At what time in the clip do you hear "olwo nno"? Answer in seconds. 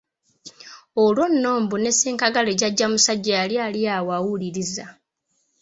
1.03-1.51